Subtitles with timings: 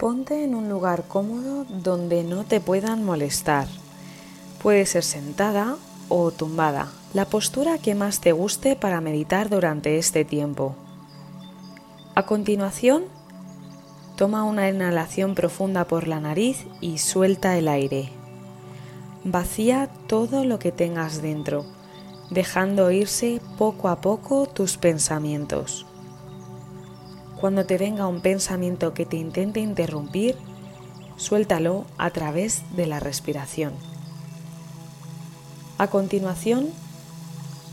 [0.00, 3.68] Ponte en un lugar cómodo donde no te puedan molestar.
[4.62, 5.76] Puede ser sentada
[6.08, 10.74] o tumbada, la postura que más te guste para meditar durante este tiempo.
[12.14, 13.04] A continuación,
[14.16, 18.08] toma una inhalación profunda por la nariz y suelta el aire.
[19.22, 21.66] Vacía todo lo que tengas dentro,
[22.30, 25.84] dejando irse poco a poco tus pensamientos.
[27.40, 30.36] Cuando te venga un pensamiento que te intente interrumpir,
[31.16, 33.72] suéltalo a través de la respiración.
[35.78, 36.68] A continuación,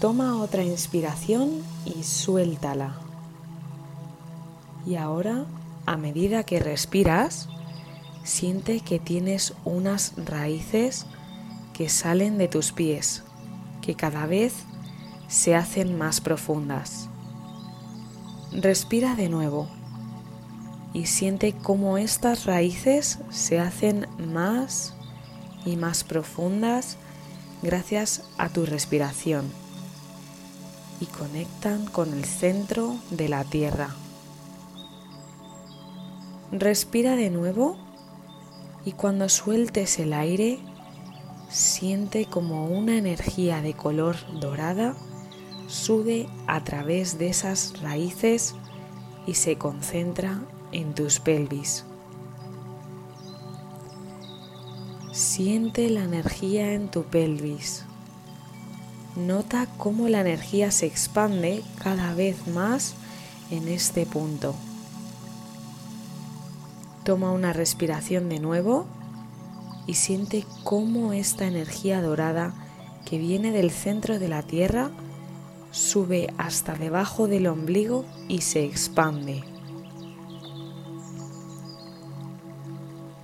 [0.00, 3.00] toma otra inspiración y suéltala.
[4.86, 5.44] Y ahora,
[5.86, 7.48] a medida que respiras,
[8.22, 11.06] siente que tienes unas raíces
[11.72, 13.24] que salen de tus pies,
[13.82, 14.54] que cada vez
[15.26, 17.08] se hacen más profundas.
[18.52, 19.68] Respira de nuevo
[20.94, 24.94] y siente cómo estas raíces se hacen más
[25.66, 26.96] y más profundas
[27.62, 29.52] gracias a tu respiración
[30.98, 33.94] y conectan con el centro de la tierra.
[36.50, 37.76] Respira de nuevo
[38.86, 40.58] y cuando sueltes el aire,
[41.50, 44.96] siente como una energía de color dorada
[45.68, 48.54] sube a través de esas raíces
[49.26, 50.40] y se concentra
[50.72, 51.84] en tus pelvis.
[55.12, 57.84] Siente la energía en tu pelvis.
[59.16, 62.94] Nota cómo la energía se expande cada vez más
[63.50, 64.54] en este punto.
[67.04, 68.86] Toma una respiración de nuevo
[69.86, 72.54] y siente cómo esta energía dorada
[73.04, 74.90] que viene del centro de la Tierra
[75.70, 79.44] sube hasta debajo del ombligo y se expande.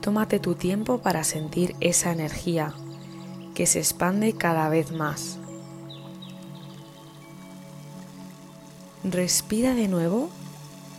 [0.00, 2.72] Tómate tu tiempo para sentir esa energía
[3.54, 5.38] que se expande cada vez más.
[9.02, 10.30] Respira de nuevo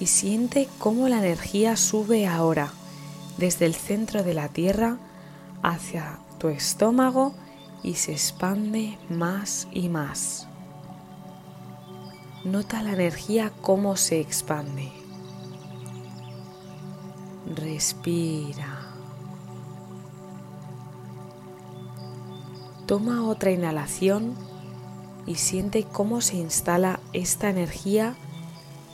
[0.00, 2.72] y siente cómo la energía sube ahora
[3.36, 4.98] desde el centro de la tierra
[5.62, 7.34] hacia tu estómago
[7.82, 10.48] y se expande más y más.
[12.50, 14.90] Nota la energía cómo se expande.
[17.54, 18.86] Respira.
[22.86, 24.34] Toma otra inhalación
[25.26, 28.16] y siente cómo se instala esta energía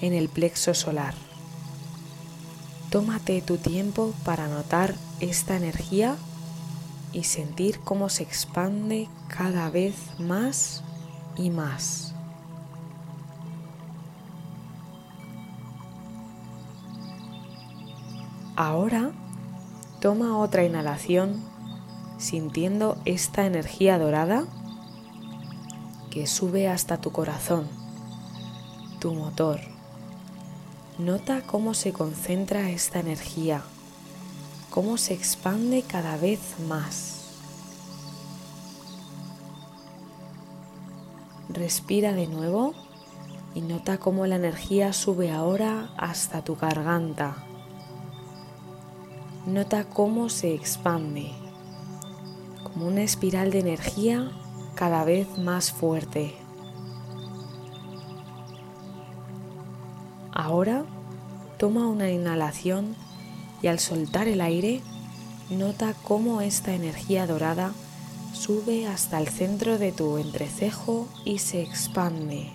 [0.00, 1.14] en el plexo solar.
[2.90, 6.16] Tómate tu tiempo para notar esta energía
[7.12, 10.82] y sentir cómo se expande cada vez más
[11.36, 12.13] y más.
[18.56, 19.10] Ahora
[20.00, 21.42] toma otra inhalación
[22.18, 24.44] sintiendo esta energía dorada
[26.10, 27.66] que sube hasta tu corazón,
[29.00, 29.60] tu motor.
[30.98, 33.62] Nota cómo se concentra esta energía,
[34.70, 36.38] cómo se expande cada vez
[36.68, 37.24] más.
[41.48, 42.72] Respira de nuevo
[43.56, 47.43] y nota cómo la energía sube ahora hasta tu garganta.
[49.46, 51.30] Nota cómo se expande
[52.62, 54.30] como una espiral de energía
[54.74, 56.34] cada vez más fuerte.
[60.32, 60.84] Ahora
[61.58, 62.96] toma una inhalación
[63.62, 64.80] y al soltar el aire
[65.50, 67.72] nota cómo esta energía dorada
[68.32, 72.48] sube hasta el centro de tu entrecejo y se expande.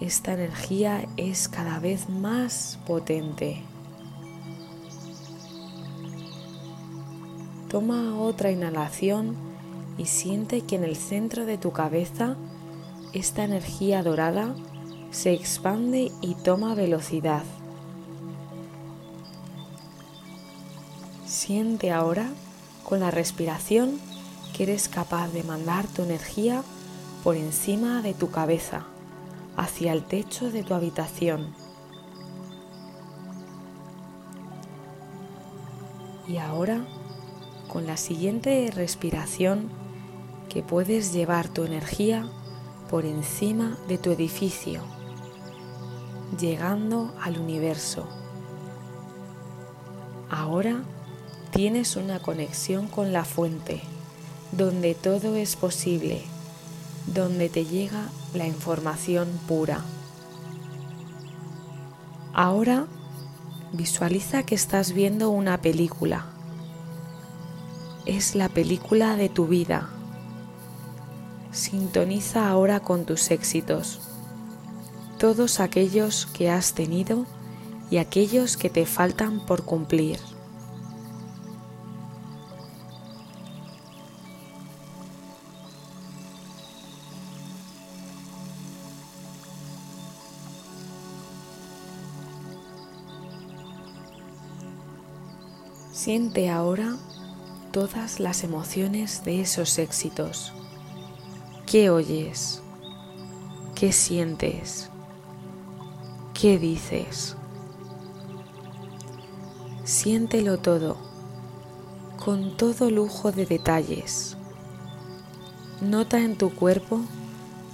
[0.00, 3.69] Esta energía es cada vez más potente.
[7.70, 9.36] Toma otra inhalación
[9.96, 12.34] y siente que en el centro de tu cabeza
[13.12, 14.56] esta energía dorada
[15.12, 17.44] se expande y toma velocidad.
[21.26, 22.28] Siente ahora
[22.82, 24.00] con la respiración
[24.56, 26.64] que eres capaz de mandar tu energía
[27.22, 28.86] por encima de tu cabeza,
[29.56, 31.54] hacia el techo de tu habitación.
[36.26, 36.84] Y ahora
[37.70, 39.70] con la siguiente respiración
[40.48, 42.26] que puedes llevar tu energía
[42.90, 44.82] por encima de tu edificio,
[46.38, 48.08] llegando al universo.
[50.28, 50.82] Ahora
[51.52, 53.80] tienes una conexión con la fuente,
[54.52, 56.22] donde todo es posible,
[57.06, 59.84] donde te llega la información pura.
[62.32, 62.86] Ahora
[63.72, 66.29] Visualiza que estás viendo una película.
[68.06, 69.90] Es la película de tu vida.
[71.52, 74.00] Sintoniza ahora con tus éxitos,
[75.18, 77.26] todos aquellos que has tenido
[77.90, 80.18] y aquellos que te faltan por cumplir.
[95.92, 96.96] Siente ahora
[97.70, 100.52] todas las emociones de esos éxitos.
[101.66, 102.62] ¿Qué oyes?
[103.74, 104.90] ¿Qué sientes?
[106.34, 107.36] ¿Qué dices?
[109.84, 110.96] Siéntelo todo,
[112.22, 114.36] con todo lujo de detalles.
[115.80, 117.00] Nota en tu cuerpo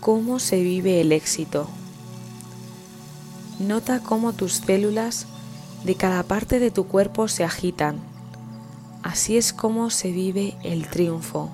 [0.00, 1.68] cómo se vive el éxito.
[3.58, 5.26] Nota cómo tus células
[5.84, 8.07] de cada parte de tu cuerpo se agitan.
[9.08, 11.50] Así es como se vive el triunfo.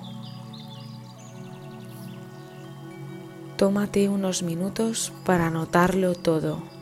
[3.55, 6.74] Tómate unos minutos para notarlo todo.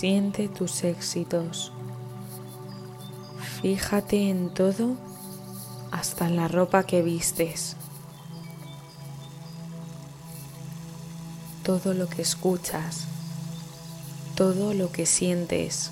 [0.00, 1.72] Siente tus éxitos.
[3.60, 4.94] Fíjate en todo,
[5.90, 7.74] hasta en la ropa que vistes.
[11.64, 13.08] Todo lo que escuchas,
[14.36, 15.90] todo lo que sientes.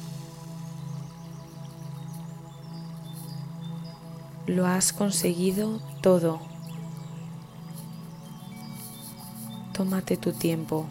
[4.46, 6.38] Lo has conseguido todo.
[9.72, 10.86] Tómate tu tiempo.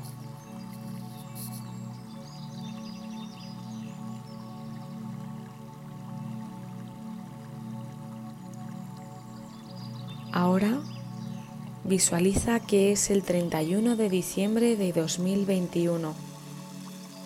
[11.95, 16.13] Visualiza que es el 31 de diciembre de 2021.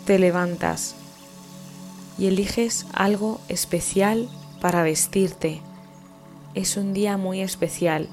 [0.05, 0.93] Te levantas
[2.19, 4.29] y eliges algo especial
[4.61, 5.59] para vestirte.
[6.53, 8.09] Es un día muy especial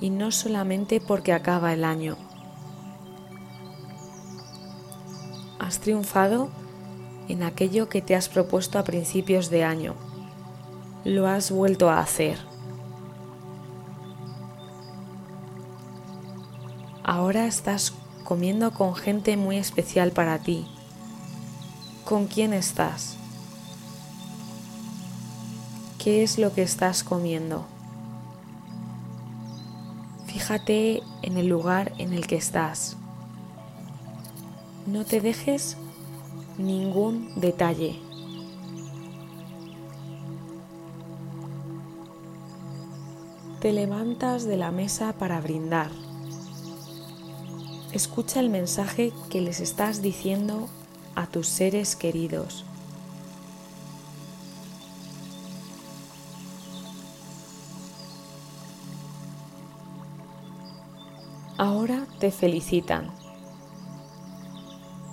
[0.00, 2.16] y no solamente porque acaba el año.
[5.58, 6.48] Has triunfado
[7.28, 9.96] en aquello que te has propuesto a principios de año.
[11.04, 12.38] Lo has vuelto a hacer.
[17.16, 20.66] Ahora estás comiendo con gente muy especial para ti.
[22.04, 23.16] ¿Con quién estás?
[25.98, 27.64] ¿Qué es lo que estás comiendo?
[30.26, 32.98] Fíjate en el lugar en el que estás.
[34.86, 35.78] No te dejes
[36.58, 37.98] ningún detalle.
[43.62, 46.05] Te levantas de la mesa para brindar.
[47.96, 50.68] Escucha el mensaje que les estás diciendo
[51.14, 52.66] a tus seres queridos.
[61.56, 63.10] Ahora te felicitan.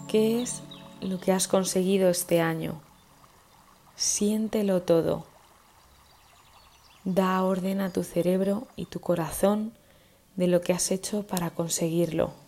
[0.09, 0.61] ¿Qué es
[0.99, 2.81] lo que has conseguido este año?
[3.95, 5.25] Siéntelo todo.
[7.05, 9.71] Da orden a tu cerebro y tu corazón
[10.35, 12.42] de lo que has hecho para conseguirlo.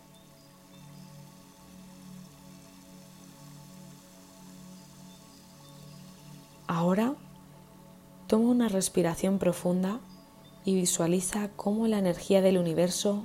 [8.26, 10.00] Toma una respiración profunda
[10.64, 13.24] y visualiza cómo la energía del universo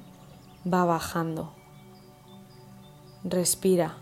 [0.72, 1.54] va bajando.
[3.24, 3.98] Respira.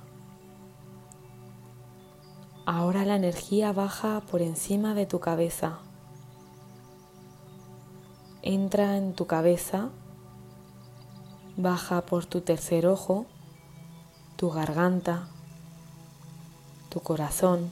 [2.65, 5.79] Ahora la energía baja por encima de tu cabeza.
[8.41, 9.89] Entra en tu cabeza,
[11.57, 13.25] baja por tu tercer ojo,
[14.37, 15.27] tu garganta,
[16.89, 17.71] tu corazón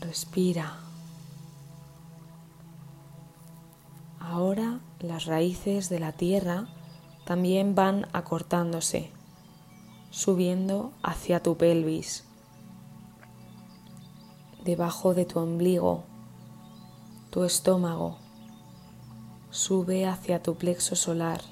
[0.00, 0.83] Respira.
[4.26, 6.66] Ahora las raíces de la tierra
[7.26, 9.10] también van acortándose,
[10.10, 12.24] subiendo hacia tu pelvis,
[14.64, 16.04] debajo de tu ombligo,
[17.28, 18.16] tu estómago,
[19.50, 21.42] sube hacia tu plexo solar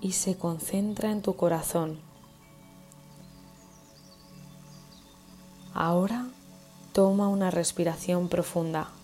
[0.00, 2.00] y se concentra en tu corazón.
[5.74, 6.26] Ahora
[6.94, 8.95] toma una respiración profunda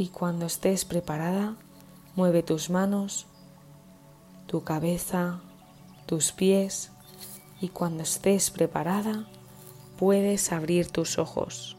[0.00, 1.56] y cuando estés preparada,
[2.16, 3.26] mueve tus manos,
[4.46, 5.40] tu cabeza,
[6.06, 6.90] tus pies
[7.60, 9.26] y cuando estés preparada,
[9.98, 11.76] puedes abrir tus ojos.